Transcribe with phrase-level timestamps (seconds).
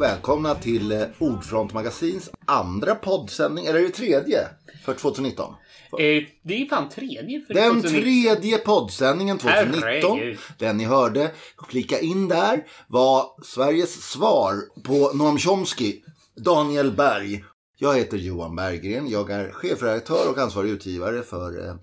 [0.00, 4.48] och välkomna till eh, Ordfront Magasins andra poddsändning, eller är det tredje,
[4.84, 5.54] för 2019?
[5.98, 8.02] Eh, det är fan tredje för Den 2019.
[8.02, 10.38] tredje poddsändningen 2019, Herregud.
[10.58, 11.30] den ni hörde,
[11.68, 16.00] klicka in där, var Sveriges svar på Noam Chomsky,
[16.44, 17.44] Daniel Berg.
[17.78, 21.74] Jag heter Johan Berggren, jag är chefredaktör och ansvarig utgivare för eh,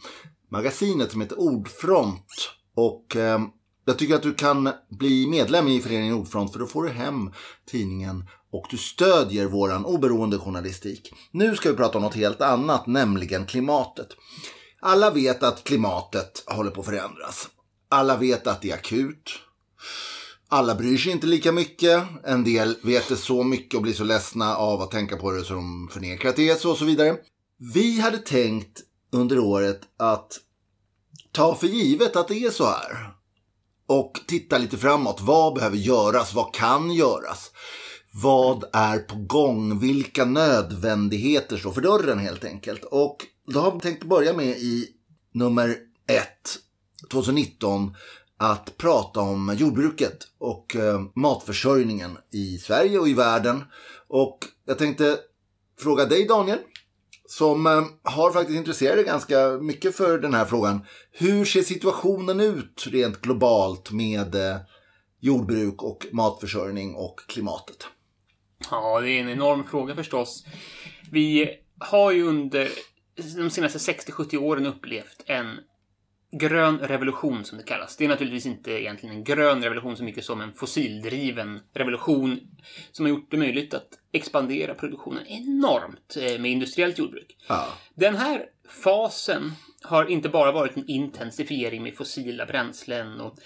[0.52, 2.52] magasinet som heter Ordfront.
[2.76, 3.16] Och
[3.88, 7.32] jag tycker att du kan bli medlem i föreningen Ordfront för då får du hem
[7.70, 11.14] tidningen och du stödjer våran oberoende journalistik.
[11.32, 14.08] Nu ska vi prata om något helt annat, nämligen klimatet.
[14.80, 17.50] Alla vet att klimatet håller på att förändras.
[17.90, 19.40] Alla vet att det är akut.
[20.50, 22.04] Alla bryr sig inte lika mycket.
[22.24, 25.44] En del vet det så mycket och blir så ledsna av att tänka på det
[25.44, 27.18] så de förnekar att det är så och så vidare.
[27.74, 28.82] Vi hade tänkt
[29.12, 30.40] under året att
[31.32, 33.17] ta för givet att det är så här.
[33.88, 35.22] Och titta lite framåt.
[35.22, 36.34] Vad behöver göras?
[36.34, 37.52] Vad kan göras?
[38.12, 39.80] Vad är på gång?
[39.80, 42.84] Vilka nödvändigheter står för dörren helt enkelt?
[42.84, 44.90] Och då har vi tänkt börja med i
[45.34, 45.78] nummer
[46.08, 46.60] ett
[47.12, 47.96] 2019
[48.38, 53.64] att prata om jordbruket och eh, matförsörjningen i Sverige och i världen.
[54.08, 55.18] Och jag tänkte
[55.80, 56.60] fråga dig Daniel,
[57.28, 60.86] som eh, har faktiskt intresserat dig ganska mycket för den här frågan.
[61.12, 64.58] Hur ser situationen ut rent globalt med eh,
[65.20, 67.88] jordbruk och matförsörjning och klimatet?
[68.72, 70.46] Ja, det är en enorm fråga förstås.
[71.12, 72.70] Vi har ju under
[73.38, 75.60] de senaste 60-70 åren upplevt en
[76.32, 77.98] grön revolution som det kallas.
[77.98, 82.40] Det är naturligtvis inte egentligen en grön revolution så mycket som en fossildriven revolution
[82.92, 87.38] som har gjort det möjligt att expandera produktionen enormt eh, med industriellt jordbruk.
[87.48, 87.68] Ja.
[87.96, 93.40] Den här fasen har inte bara varit en intensifiering med fossila bränslen och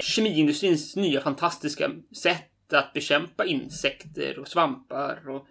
[0.00, 1.90] kemiindustrins nya fantastiska
[2.22, 5.46] sätt att bekämpa insekter och svampar och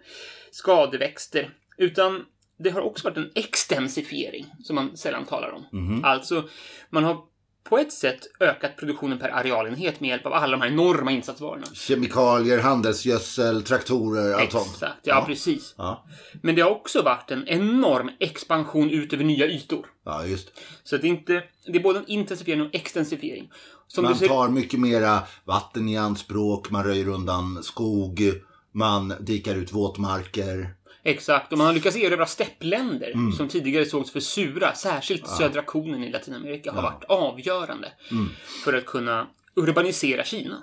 [0.50, 1.50] skadeväxter.
[1.76, 2.24] Utan
[2.58, 6.00] det har också varit en extensifiering, som man sällan talar om.
[6.04, 6.48] Alltså,
[6.90, 7.16] man har
[7.68, 11.66] på ett sätt ökat produktionen per arealenhet med hjälp av alla de här enorma insatsvarorna.
[11.72, 14.66] Kemikalier, handelsgödsel, traktorer, allt sånt.
[14.72, 15.74] Exakt, ja, precis.
[15.78, 16.04] Ja.
[16.42, 19.86] Men det har också varit en enorm expansion ut över nya ytor.
[20.04, 20.48] ja, just.
[20.84, 23.50] Så det är inte, det är både en intensifiering och extensifiering.
[23.88, 28.20] Som Man ser, tar mycket mera vatten i anspråk, man röjer undan skog,
[28.72, 30.74] man dikar ut våtmarker.
[31.10, 33.32] Exakt, och man har lyckats erövra steppländer Mm.
[33.32, 34.74] som tidigare sågs för sura.
[34.74, 38.28] Särskilt södra konen i Latinamerika har varit avgörande Mm.
[38.64, 40.62] för att kunna urbanisera Kina.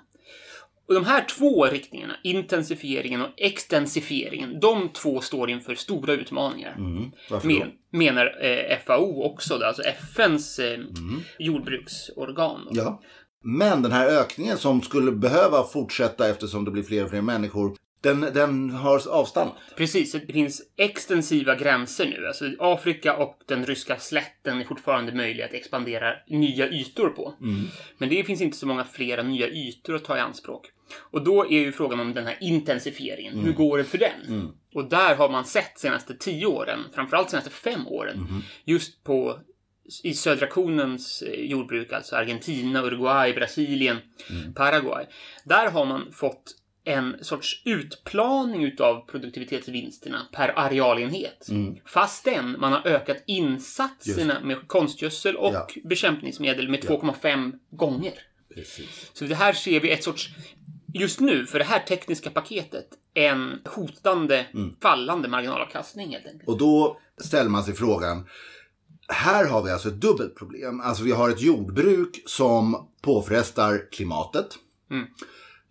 [0.87, 6.75] Och de här två riktningarna, intensifieringen och extensifieringen, de två står inför stora utmaningar.
[7.29, 10.79] Varför Men, menar eh, FAO också, då, alltså FNs eh,
[11.39, 12.61] jordbruksorgan.
[12.65, 12.71] då.
[12.71, 12.83] Mm.
[12.85, 13.01] Ja.
[13.43, 17.75] Men den här ökningen som skulle behöva fortsätta eftersom det blir fler och fler människor,
[18.05, 19.55] den, den har avstannat.
[19.75, 22.27] Precis, det finns extensiva gränser nu.
[22.27, 27.33] Alltså Afrika och den ryska slätten är fortfarande möjliga att expandera nya ytor på.
[27.97, 30.71] Men det finns inte så många flera nya ytor att ta i anspråk.
[30.97, 33.39] Och då är ju frågan om den här intensifieringen.
[33.39, 34.51] Hur går det för den?
[34.73, 39.39] Och där har man sett senaste tio åren, framförallt senaste fem åren, just på
[40.03, 43.97] i södra konens eh, jordbruk, alltså Argentina, Uruguay, Brasilien,
[44.55, 45.05] Paraguay.
[45.43, 46.55] Där har man fått
[46.85, 51.47] en sorts utplaning utav produktivitetsvinsterna per arealenhet.
[51.85, 55.67] Fastän man har ökat insatserna med konstgödsel och Ja.
[55.83, 58.13] bekämpningsmedel med 2,5 gånger.
[58.55, 59.11] Precis.
[59.13, 60.29] Så det här ser vi ett sorts,
[60.93, 64.45] just nu, för det här tekniska paketet, en hotande,
[64.81, 66.47] fallande marginalavkastning helt enkelt.
[66.49, 68.27] Och då ställer man sig frågan,
[69.07, 70.79] här har vi alltså ett dubbelt problem.
[70.79, 74.47] Alltså vi har ett jordbruk som påfrestar klimatet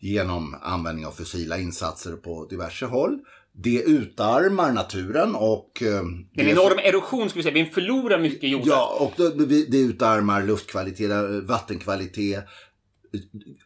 [0.04, 3.18] genom användning av fossila insatser på diverse håll.
[3.52, 5.82] Det utarmar naturen och...
[5.82, 6.02] eh,
[6.34, 7.64] Det är en enorm erosion, skulle vi säga.
[7.64, 8.62] Vi förlorar mycket jord.
[8.64, 11.10] Ja, och det, det utarmar luftkvalitet,
[11.44, 12.44] vattenkvalitet,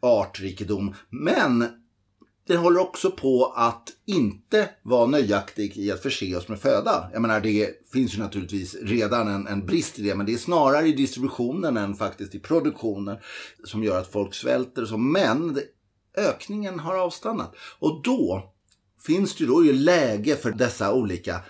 [0.00, 0.94] artrikedom.
[1.10, 1.66] Men
[2.46, 7.10] det håller också på att inte vara nöjaktig i att förse oss med föda.
[7.12, 10.38] Jag menar, det finns ju naturligtvis redan en, en brist i det, men det är
[10.38, 13.16] snarare i distributionen än faktiskt i produktionen
[13.64, 14.96] som gör att folk svälter så.
[14.96, 15.58] Men
[16.18, 17.54] ökningen har avstannat.
[17.78, 18.52] Och då
[19.06, 21.40] finns det ju då ju läge för dessa olika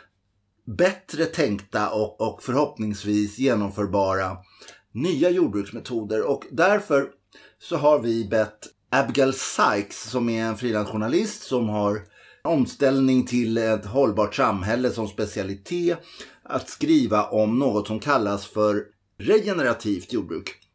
[0.64, 4.36] bättre tänkta och, och förhoppningsvis genomförbara
[4.92, 6.30] nya jordbruksmetoder.
[6.30, 7.08] Och därför
[7.58, 8.58] så har vi bett
[8.90, 12.02] Abigail Sykes som är en frilansjournalist som har
[12.44, 15.98] omställning till ett hållbart samhälle som specialitet
[16.42, 18.84] att skriva om något som kallas för
[19.18, 20.67] regenerativt jordbruk.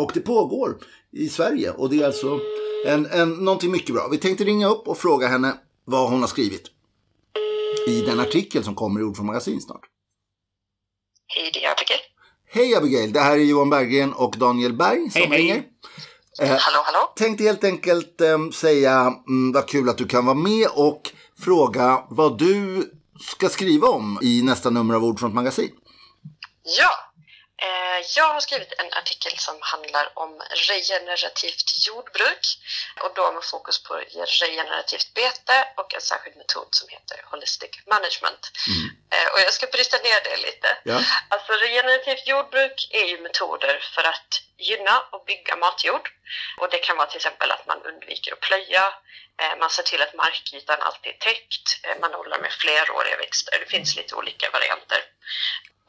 [0.00, 0.78] Och det pågår
[1.12, 2.40] i Sverige och det är alltså
[2.86, 4.08] en, en, någonting mycket bra.
[4.10, 5.54] Vi tänkte ringa upp och fråga henne
[5.84, 6.62] vad hon har skrivit
[7.88, 9.80] i den artikel som kommer i Ord från Magasin snart.
[11.26, 12.00] Hej, det är Abigail.
[12.52, 15.38] Hej Abigail, det här är Johan Berggren och Daniel Berg som Hej, hej.
[15.38, 15.62] ringer.
[16.42, 17.12] Eh, Hallå, hallå.
[17.16, 22.04] tänkte helt enkelt eh, säga mm, vad kul att du kan vara med och fråga
[22.10, 25.70] vad du ska skriva om i nästa nummer av Ord från ett magasin.
[26.78, 27.09] Ja,
[28.16, 32.44] jag har skrivit en artikel som handlar om regenerativt jordbruk
[33.02, 33.94] och då med fokus på
[34.40, 38.50] regenerativt bete och en särskild metod som heter Holistic Management.
[39.14, 40.68] Eh, och jag ska bryta ner det lite.
[40.84, 40.98] Ja.
[41.28, 46.06] Alltså regenerativt jordbruk är ju metoder för att gynna och bygga matjord.
[46.60, 48.84] Och det kan vara till exempel att man undviker att plöja,
[49.40, 53.58] eh, man ser till att markytan alltid är täckt, eh, man odlar med fleråriga växter.
[53.60, 55.00] Det finns lite olika varianter.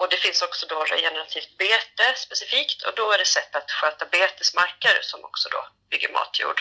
[0.01, 4.05] Och det finns också då regenerativt bete specifikt och då är det sätt att sköta
[4.17, 5.61] betesmarker som också då
[5.91, 6.59] bygger matjord.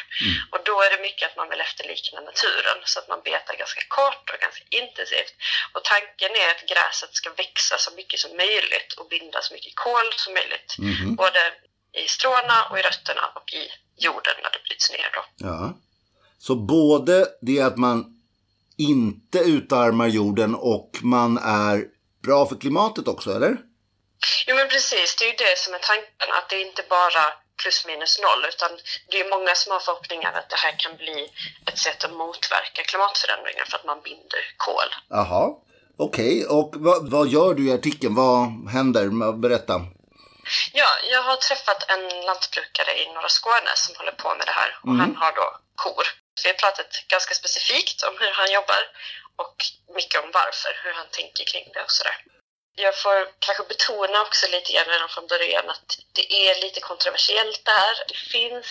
[0.52, 3.82] Och då är det mycket att man vill efterlikna naturen så att man betar ganska
[3.98, 5.34] kort och ganska intensivt.
[5.74, 9.74] Och tanken är att gräset ska växa så mycket som möjligt och binda så mycket
[9.86, 10.70] kol som möjligt.
[11.22, 11.40] Både
[12.02, 13.64] i stråna och i rötterna och i
[14.06, 15.22] jorden när det bryts ner då.
[15.48, 15.60] Ja.
[16.38, 17.98] Så både det att man
[18.78, 21.76] inte utarmar jorden och man är
[22.22, 23.56] bra för klimatet också, eller?
[24.46, 27.24] Jo men precis, det är ju det som är tanken, att det är inte bara
[27.62, 28.70] plus minus noll utan
[29.10, 31.18] det är många som har förhoppningar att det här kan bli
[31.66, 34.88] ett sätt att motverka klimatförändringar för att man binder kol.
[35.08, 35.44] Jaha,
[35.98, 36.46] okej.
[36.46, 38.14] Och vad, vad gör du i artikeln?
[38.14, 39.32] Vad händer?
[39.32, 39.74] Berätta.
[40.72, 44.70] Ja, jag har träffat en lantbrukare i norra Skåne som håller på med det här
[44.82, 45.46] och han har då
[45.84, 46.04] kor.
[46.42, 48.82] Vi har pratat ganska specifikt om hur han jobbar
[49.40, 49.56] och
[49.98, 52.16] mycket om varför, hur han tänker kring det och sådär.
[52.86, 55.88] Jag får kanske betona också lite grann redan från början att
[56.18, 57.94] det är lite kontroversiellt det här.
[58.10, 58.68] Det finns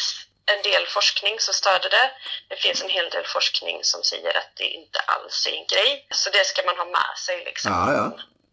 [0.53, 2.07] en del forskning som stöder det.
[2.51, 6.07] Det finns en hel del forskning som säger att det inte alls är en grej.
[6.21, 7.71] Så det ska man ha med sig liksom.
[7.71, 8.07] Ja, ja.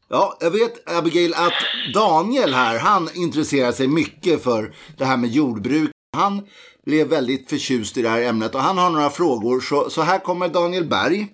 [0.08, 1.60] Ja, jag vet Abigail att
[1.94, 5.90] Daniel här, han intresserar sig mycket för det här med jordbruk.
[6.16, 6.48] Han
[6.86, 9.60] blev väldigt förtjust i det här ämnet och han har några frågor.
[9.60, 11.26] Så, så här kommer Daniel Berg.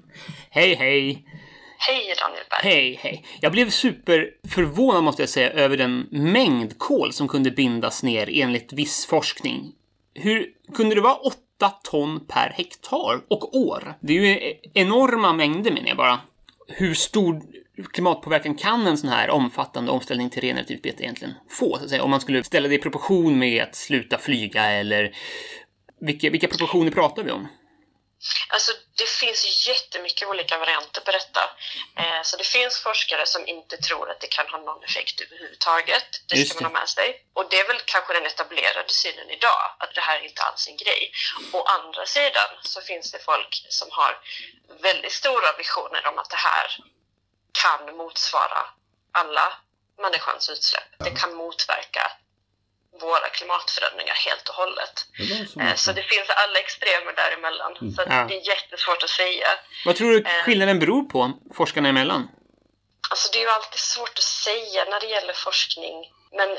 [0.50, 1.24] Hej, hej.
[1.78, 2.72] Hej Daniel Berg.
[2.72, 3.24] Hej, hej.
[3.40, 8.72] Jag blev superförvånad måste jag säga över den mängd kol som kunde bindas ner enligt
[8.72, 9.72] viss forskning.
[10.14, 11.36] Hur kunde det vara 8
[11.82, 13.94] ton per hektar och år?
[14.00, 16.20] Det är ju enorma mängder menar jag bara.
[16.70, 17.42] Hur stor
[17.92, 21.76] klimatpåverkan kan en sån här omfattande omställning till regenerativt bete egentligen få?
[21.78, 22.02] Så att säga?
[22.02, 25.12] Om man skulle ställa det i proportion med att sluta flyga eller
[26.00, 27.46] vilka, vilka proportioner pratar vi om?
[28.48, 31.42] Alltså det finns jättemycket olika varianter på detta.
[31.96, 36.08] Eh, så det finns forskare som inte tror att det kan ha någon effekt överhuvudtaget.
[36.28, 37.26] Det Just ska man ha med sig.
[37.34, 40.68] Och det är väl kanske den etablerade synen idag, att det här är inte alls
[40.68, 41.12] en grej.
[41.52, 44.18] Å andra sidan så finns det folk som har
[44.82, 46.76] väldigt stora visioner om att det här
[47.62, 48.66] kan motsvara
[49.12, 49.52] alla
[49.98, 50.88] människans utsläpp.
[50.98, 52.12] Det kan motverka
[53.00, 54.94] våra klimatförändringar helt och hållet.
[55.60, 57.92] Eh, Så det finns alla extremer däremellan.
[57.96, 58.24] Så att Ja.
[58.28, 59.48] det är jättesvårt att säga.
[59.84, 62.28] Vad tror du skillnaden beror på forskarna emellan?
[63.10, 66.12] Alltså det är ju alltid svårt att säga när det gäller forskning.
[66.32, 66.58] Men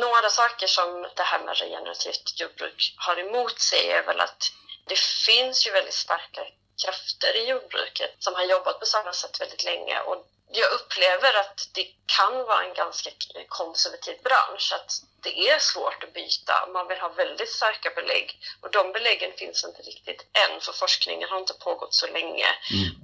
[0.00, 4.42] några saker som det här med regenerativt jordbruk har emot sig är väl att
[4.88, 6.40] det finns ju väldigt starka
[6.84, 10.00] krafter i jordbruket som har jobbat på samma sätt väldigt länge.
[10.00, 10.26] Och
[10.60, 13.10] jag upplever att det kan vara en ganska
[13.48, 14.90] konservativ bransch, att
[15.22, 16.54] det är svårt att byta.
[16.72, 18.26] Man vill ha väldigt starka belägg
[18.62, 22.46] och de beläggen finns inte riktigt än för forskningen har inte pågått så länge.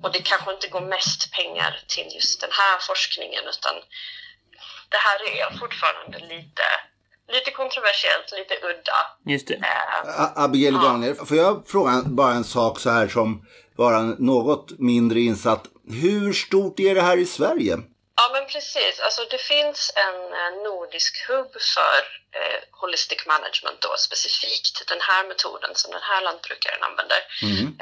[0.03, 3.75] Och det kanske inte går mest pengar till just den här forskningen utan
[4.89, 6.63] det här är fortfarande lite,
[7.29, 8.99] lite kontroversiellt, lite udda.
[9.27, 9.59] Just det.
[10.25, 14.71] A- Abigail och Daniel, får jag fråga bara en sak så här som vara något
[14.79, 15.63] mindre insatt.
[15.91, 17.79] Hur stort är det här i Sverige?
[18.17, 19.01] Ja, men precis.
[19.01, 21.99] Alltså, det finns en eh, nordisk hubb för
[22.39, 27.21] eh, holistic management då, specifikt den här metoden som den här lantbrukaren använder.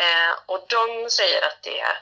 [0.05, 1.97] Eh, och de säger att det är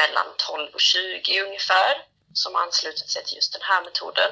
[0.00, 1.94] mellan 12 och 20 ungefär
[2.34, 4.30] som anslutit sig till just den här metoden.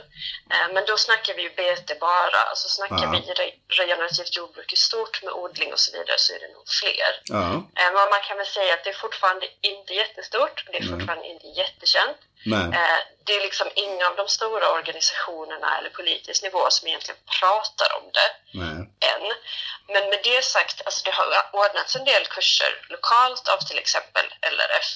[0.50, 3.10] Eh, men då snackar vi ju bete bara, alltså snackar Ja.
[3.10, 6.68] vi re- regenerativt jordbruk i stort med odling och så vidare så är det nog
[6.68, 7.20] fler.
[7.24, 7.46] Ja,
[7.80, 11.26] Eh, men man kan väl säga att det är fortfarande inte jättestort, det är fortfarande
[11.26, 12.16] inte jättekänt.
[12.44, 12.66] nej.
[12.80, 17.88] Eh, Det är liksom inga av de stora organisationerna eller politisk nivå som egentligen pratar
[17.98, 18.76] om det nej.
[19.10, 19.24] än.
[19.88, 24.26] Men med det sagt, alltså det har ordnats en del kurser lokalt av till exempel
[24.42, 24.86] LRF.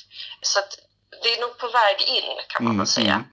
[0.42, 0.72] Så att
[1.22, 3.12] det är nog på väg in kan man Mm, väl säga.
[3.14, 3.24] mm.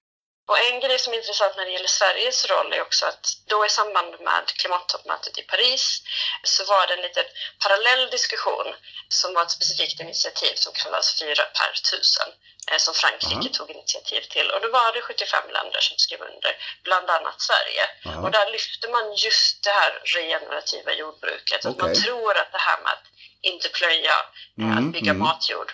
[0.50, 3.66] Och en grej som är intressant när det gäller Sveriges roll är också att då
[3.66, 6.02] i samband med klimattoppmötet i Paris
[6.42, 7.24] så var det en liten
[7.62, 8.66] parallell diskussion
[9.08, 12.28] som var ett specifikt initiativ som kallas 4 per tusen
[12.70, 13.48] eh, som Frankrike Aha.
[13.58, 14.50] tog initiativ till.
[14.50, 16.52] Och då var det 75 länder som skrev under,
[16.82, 17.84] bland annat Sverige.
[18.06, 18.22] Aha.
[18.22, 21.66] Och där lyfter man just det här regenerativa jordbruket.
[21.66, 23.06] Att man tror att det här med att
[23.40, 24.16] inte plöja,
[24.58, 25.22] eh, Mm, att bygga mm.
[25.22, 25.72] matjord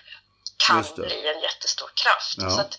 [0.67, 2.37] kan bli en jättestor kraft.
[2.39, 2.51] Ja.
[2.51, 2.79] Så att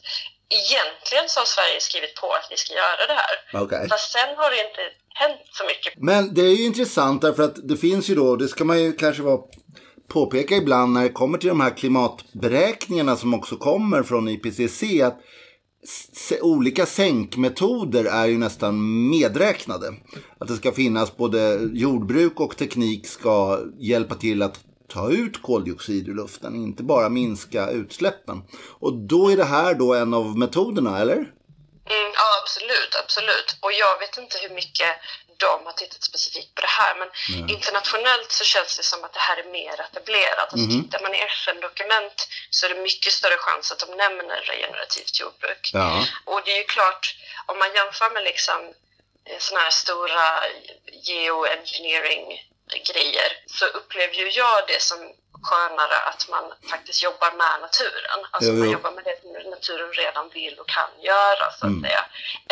[0.50, 3.64] egentligen så har Sverige skrivit på att vi ska göra det här.
[3.64, 3.90] Okej.
[3.90, 4.82] Fast sen har det inte
[5.22, 5.94] hänt så mycket.
[5.98, 8.94] Men det är ju intressant därför att det finns ju då, det ska man ju
[8.94, 9.40] kanske vara
[10.08, 15.20] påpeka ibland när det kommer till de här klimatberäkningarna som också kommer från IPCC att
[16.42, 19.94] olika sänkmetoder är ju nästan medräknade.
[20.40, 26.08] Att det ska finnas både jordbruk och teknik ska hjälpa till att ta ut koldioxid
[26.08, 28.44] ur luften, inte bara minska utsläppen.
[28.80, 31.18] Och då är det här då en av metoderna, eller?
[31.96, 33.58] Mm, ja, absolut, absolut.
[33.60, 34.92] Och jag vet inte hur mycket
[35.38, 37.10] de har tittat specifikt på det här, men
[37.50, 40.48] internationellt så känns det som att det här är mer etablerat.
[40.52, 42.18] Alltså, Tittar man i FN-dokument
[42.50, 45.64] så är det mycket större chans att de nämner regenerativt jordbruk.
[45.74, 46.06] Ja.
[46.26, 47.16] Och det är ju klart,
[47.46, 48.60] om man jämför med liksom
[49.40, 50.26] sådana här stora
[52.88, 54.98] geoengineering-grejer så upplever ju jag det som
[55.50, 58.20] skönare att man faktiskt jobbar med naturen.
[58.32, 58.74] Alltså Jo, man jo.
[58.78, 61.82] jobbar med det som naturen redan vill och kan göra så att Mm.
[61.86, 62.02] säga.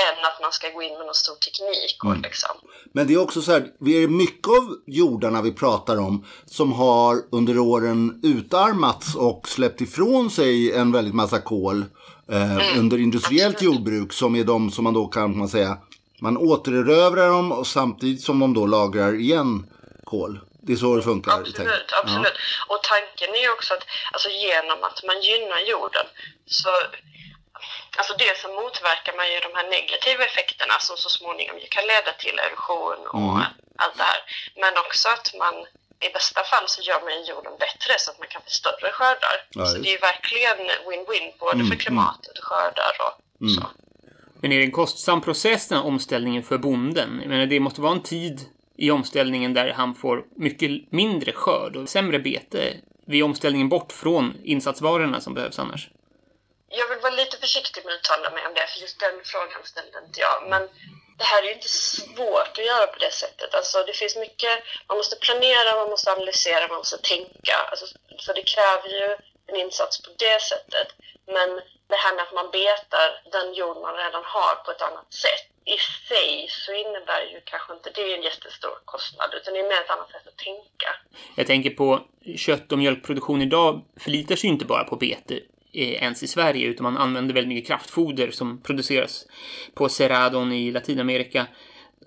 [0.07, 2.55] Än att man ska gå in med någon stor teknik och liksom.
[2.95, 6.73] Men det är också så här, vi är mycket av jordarna vi pratar om som
[6.73, 11.85] har under åren utarmats och släppt ifrån sig en väldigt massa kol
[12.31, 15.77] eh, under industriellt jordbruk som är de som man då kan man säga,
[16.21, 19.67] man återerövrar dem och samtidigt som de då lagrar igen
[20.13, 20.34] kol.
[20.65, 21.32] Det är så det funkar.
[21.39, 22.38] Absolut, absolut.
[22.72, 26.05] Och tanken är ju också att alltså, genom att man gynnar jorden
[26.60, 26.70] så
[27.98, 31.86] Alltså dels så motverkar man ju de här negativa effekterna som så småningom ju kan
[31.93, 33.46] leda till erosion och Mm.
[33.84, 34.20] allt det här.
[34.63, 35.55] Men också att man
[36.08, 39.36] i bästa fall så gör man jorden bättre så att man kan få större skördar.
[39.50, 39.72] Ja, så.
[39.72, 43.13] Mm, det är ju verkligen win-win både för klimatet och skördar och
[43.58, 43.63] så.
[44.41, 47.10] Men är det en kostsam process den här omställningen för bonden?
[47.22, 48.36] Jag menar, det måste vara en tid
[48.83, 52.73] i omställningen där han får mycket mindre skörd och sämre bete
[53.07, 55.89] vid omställningen bort från insatsvarorna som behövs annars.
[56.69, 59.61] Jag vill vara lite försiktig med att uttala mig om det, för just den frågan
[59.63, 60.49] ställde inte jag.
[60.49, 60.61] Men
[61.17, 63.55] det här är ju inte svårt att göra på det sättet.
[63.55, 64.55] Alltså, det finns mycket,
[64.87, 67.55] man måste planera, man måste analysera, man måste tänka.
[67.71, 67.85] Alltså,
[68.17, 70.87] så det kräver ju en insats på det sättet.
[71.35, 71.49] Men
[71.91, 75.52] det här med att man betar den jord man redan har på ett annat sätt.
[75.65, 75.77] I
[76.10, 79.89] sig så innebär ju kanske inte det en jättestor kostnad, utan det är mer ett
[79.89, 80.89] annat sätt att tänka.
[81.36, 82.00] Jag tänker på
[82.36, 85.39] kött och mjölkproduktion idag förlitar sig ju inte bara på bete
[85.74, 89.25] eh, ens i Sverige, utan man använder väldigt mycket kraftfoder som produceras
[89.74, 91.48] på Cerradon i Latinamerika.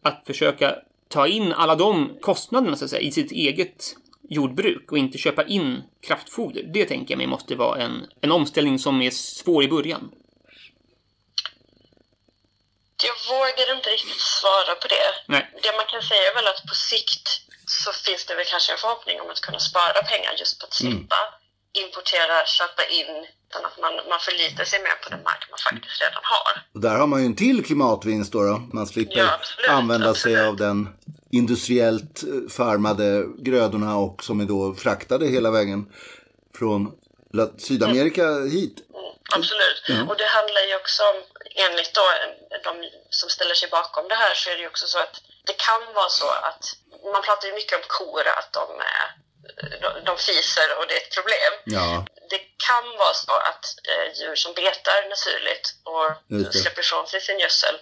[0.02, 0.76] Att försöka
[1.08, 3.96] ta in alla de kostnaderna så att säga, i sitt eget
[4.28, 8.78] jordbruk och inte köpa in kraftfoder, det tänker jag mig måste vara en, en omställning
[8.78, 10.10] som är svår i början.
[13.04, 15.08] Jag vågar inte riktigt svara på det.
[15.26, 15.50] Nej.
[15.62, 17.26] Det man kan säga är väl att på sikt
[17.66, 20.74] så finns det väl kanske en förhoppning om att kunna spara pengar just på att
[20.74, 21.16] slippa
[21.84, 26.00] importera, köpa in, utan att man, man förlitar sig mer på den mark man faktiskt
[26.00, 26.62] redan har.
[26.74, 28.42] Och där har man ju en till klimatvinst då.
[28.42, 28.62] då.
[28.72, 30.48] Man slipper Ja, absolut, använda sig absolut.
[30.48, 30.88] av den
[31.30, 35.92] industriellt eh, farmade grödorna och som är då fraktade hela vägen
[36.58, 36.92] från
[37.58, 38.76] Sydamerika hit.
[38.94, 40.08] Mm, absolut.
[40.10, 41.16] Och det handlar ju också om,
[41.56, 42.06] enligt då
[42.64, 45.52] de som ställer sig bakom det här, så är det ju också så att det
[45.52, 46.64] kan vara så att,
[47.12, 49.04] man pratar ju mycket om kor, att de, är,
[49.82, 51.52] de, de fiser och det är ett problem.
[51.64, 56.06] Ja, det kan vara så att eh, djur som betar naturligt och
[56.54, 57.78] släpper ifrån sig sin gödsel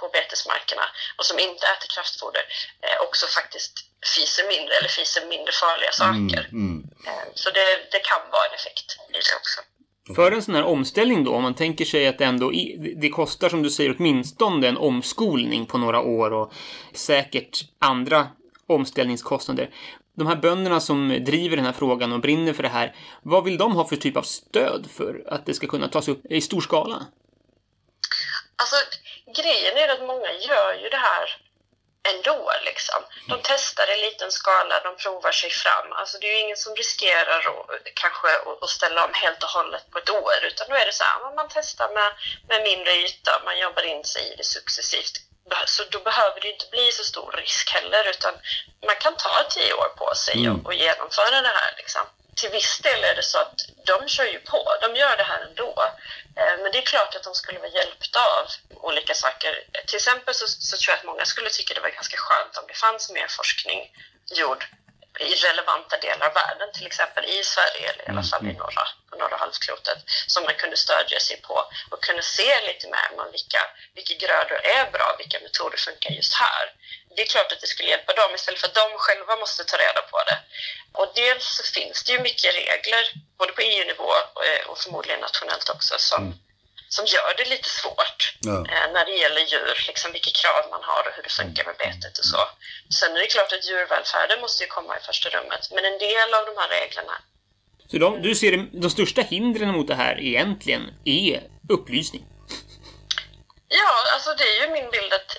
[0.00, 0.86] på betesmarkerna
[1.18, 2.44] och som inte äter kraftfoder
[2.82, 3.72] eh, också faktiskt
[4.14, 6.48] fiser mindre eller fiser mindre farliga saker.
[6.52, 6.84] mm.
[7.06, 9.60] Eh, så det, det kan vara en effekt i det också.
[10.12, 12.52] För en sån här omställning då, om man tänker sig att ändå
[12.96, 16.52] det kostar som du säger åtminstone en omskolning på några år och
[16.92, 18.28] säkert andra
[18.66, 19.70] omställningskostnader.
[20.16, 23.56] De här bönderna som driver den här frågan och brinner för det här, vad vill
[23.58, 26.60] de ha för typ av stöd för att det ska kunna tas upp i stor
[26.60, 27.06] skala?
[28.56, 28.76] Alltså,
[29.42, 31.26] grejen är att många gör ju det här
[32.14, 32.43] ändå.
[32.74, 33.00] Liksom.
[33.28, 35.92] De testar i liten skala, de provar sig fram.
[35.92, 38.28] Alltså, det är ju ingen som riskerar att, kanske
[38.62, 40.38] att- ställa om helt och hållet på ett år.
[40.42, 42.10] Utan då är det så här, man testar med,
[42.48, 45.16] med mindre yta, man jobbar in sig i det successivt.
[45.66, 48.34] Så då behöver det inte bli så stor risk heller, utan
[48.86, 51.74] man kan ta tio år på sig och, och genomföra det här.
[51.76, 52.02] Liksom.
[52.36, 53.54] Till viss del är det så att
[53.86, 55.92] de kör ju på, de gör det här ändå.
[56.36, 59.64] Eh, men det är klart att de skulle vara hjälpta av olika saker.
[59.86, 62.64] Till exempel så, så tror jag att många skulle tycka det var ganska skönt om
[62.68, 63.80] det fanns mer forskning
[64.30, 64.64] gjord
[65.20, 68.56] i relevanta delar av världen, till exempel i Sverige eller i alla fall i Mm.
[68.56, 71.56] norra, på norra halvklotet, som man kunde stödja sig på
[71.90, 73.62] och kunde se lite mer om vilka,
[73.94, 76.72] vilka grödor är bra, vilka metoder funkar just här.
[77.16, 79.76] Det är klart att det skulle hjälpa dem istället för att de själva måste ta
[79.76, 80.38] reda på det.
[80.98, 83.04] Och dels så finns det ju mycket regler,
[83.38, 86.22] både på EU-nivå och, eh, och förmodligen nationellt också, som,
[86.88, 88.56] som gör det lite svårt Ja.
[88.72, 91.76] eh, när det gäller djur, liksom vilka krav man har och hur det funkar med
[91.76, 92.40] betet och så.
[92.98, 96.28] Sen är det klart att djurvälfärden måste ju komma i första rummet, men en del
[96.38, 97.16] av de här reglerna
[97.90, 102.24] Så de, du ser de, de största hindren mot det här egentligen är upplysning.
[103.68, 105.30] Ja, alltså det är ju min bild att,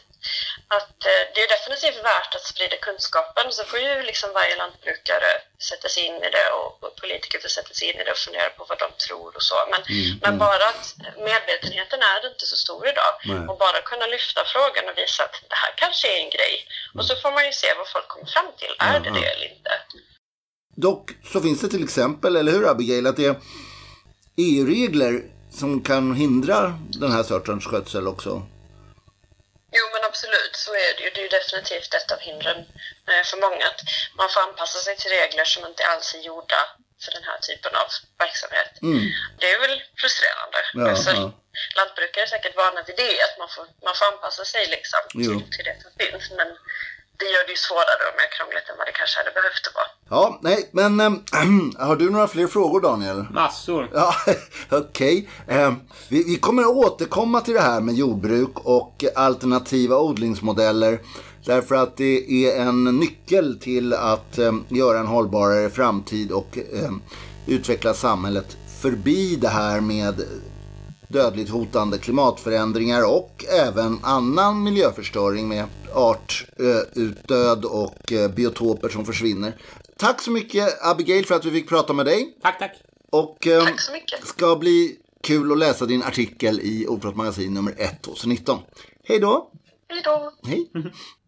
[0.78, 3.46] att eh, det är definitivt värt att sprida kunskapen.
[3.52, 5.32] Så får ju liksom varje lantbrukare
[5.70, 8.50] sätta sig in i det och, politiker får sätta sig in i det och fundera
[8.58, 9.56] på vad de tror och så.
[9.72, 9.82] Men,
[10.24, 10.84] men bara att
[11.30, 13.14] medvetenheten är inte så stor idag.
[13.26, 13.48] Nej.
[13.50, 16.56] Och bara kunna lyfta frågan och visa att det här kanske är en grej.
[16.98, 18.74] Och så får man ju se vad folk kommer fram till.
[18.80, 19.16] Är det Ja.
[19.20, 19.72] det eller inte?
[20.88, 23.36] Dock så finns det till exempel, eller hur Abigail, att det är
[24.38, 28.42] EU-regler som kan hindra den här sortens skötsel också.
[29.78, 31.10] Jo, men absolut, så är det ju.
[31.10, 32.60] Det är ju definitivt ett av hindren
[33.10, 33.66] eh, för många.
[33.72, 33.82] Att
[34.20, 36.62] man får anpassa sig till regler som inte alls är gjorda
[37.04, 37.88] för den här typen av
[38.24, 38.72] verksamhet.
[39.40, 40.60] Det är väl frustrerande.
[40.74, 40.86] Mm.
[40.86, 41.32] Ja, alltså, ja.
[41.76, 45.52] Lantbrukare är säkert vana vid det, att man får, man får anpassa sig liksom, till,
[45.54, 46.26] till det som finns.
[46.40, 46.50] Men
[47.20, 49.86] det gör det ju svårare och mer krångligt än vad det kanske hade behövt vara.
[50.10, 51.22] Ja, nej, men ähm,
[51.88, 53.26] har du några fler frågor Daniel?
[53.32, 53.90] Massor.
[53.94, 54.16] Ja,
[54.70, 55.30] okej.
[55.48, 55.74] Eh,
[56.10, 61.00] vi, vi kommer att återkomma till det här med jordbruk och alternativa odlingsmodeller.
[61.46, 66.58] Därför att det är en nyckel till att eh, göra en hållbarare framtid och
[67.48, 70.22] utveckla samhället förbi det här med
[71.16, 79.56] dödligt hotande klimatförändringar och även annan miljöförstöring med artutdöd och eh, biotoper som försvinner.
[79.98, 82.38] Tack så mycket Abigail för att vi fick prata med dig.
[82.42, 82.72] Tack, tack.
[83.12, 84.28] Och eh, Tack så mycket.
[84.28, 88.60] ska bli kul att läsa din artikel i Ordfront magasin nummer 1 2019.
[89.04, 89.52] Hej då!
[89.90, 90.32] Hej då!
[90.50, 90.72] Hej!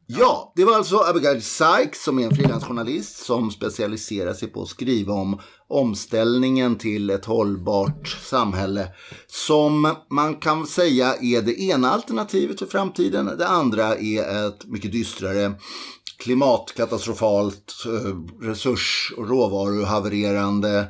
[0.10, 4.68] Ja, det var alltså Abigail Sykes som är en frilansjournalist som specialiserar sig på att
[4.68, 8.88] skriva om omställningen till ett hållbart samhälle
[9.28, 13.26] som man kan säga är det ena alternativet för framtiden.
[13.38, 15.56] Det andra är ett mycket dystrare
[16.18, 20.88] klimatkatastrofalt, eh, resurs och råvaruhavererande,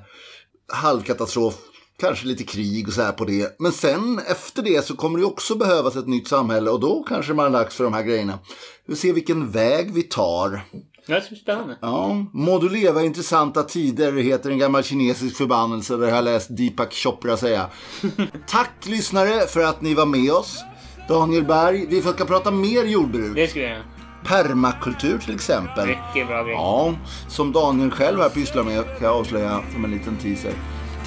[0.74, 1.56] halvkatastrof,
[2.00, 3.56] kanske lite krig och så här på det.
[3.60, 7.34] Men sen efter det så kommer det också behövas ett nytt samhälle och då kanske
[7.34, 8.40] man är dags för de här grejerna.
[8.86, 10.62] Vi får se vilken väg vi tar.
[11.08, 11.78] Det bli spännande.
[11.82, 15.98] Ja, Må du leva i intressanta tider heter en gammal kinesisk förbannelse.
[15.98, 17.70] Det har jag läst Deepak Chopra säga.
[18.48, 20.64] Tack lyssnare för att ni var med oss.
[21.10, 23.36] Daniel Berg, vi ska prata mer jordbruk.
[23.36, 23.84] Det ska vi göra.
[24.26, 25.88] Permakultur till exempel.
[25.88, 26.54] Mycket bra grej.
[26.54, 26.96] Ja,
[27.30, 30.54] som Daniel själv här pysslar med kan jag avslöja som en liten teaser.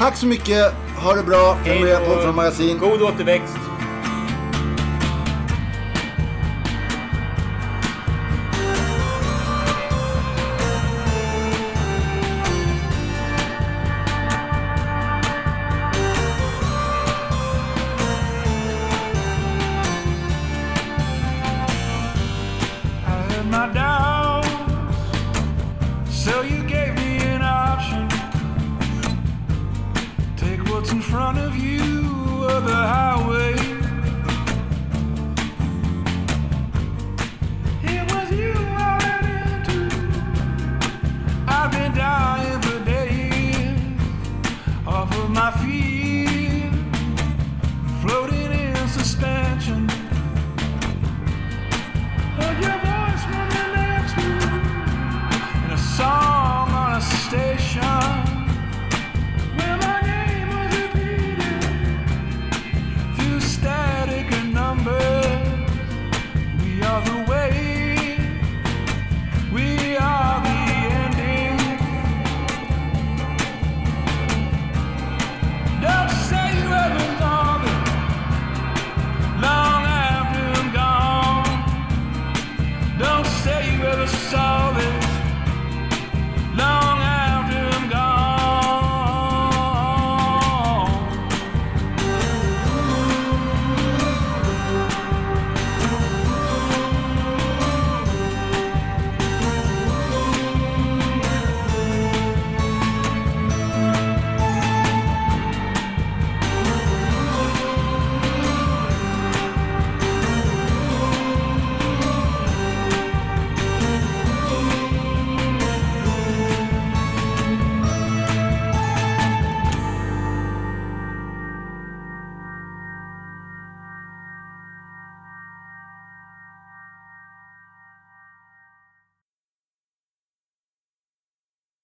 [0.01, 2.79] Tack så mycket, ha det bra, prenumerera på från magasin.
[2.79, 3.59] God återväxt.
[31.33, 33.60] Front of you, or the highway